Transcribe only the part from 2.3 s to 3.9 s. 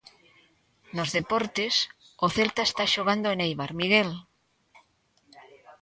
Celta está xogando en Eibar,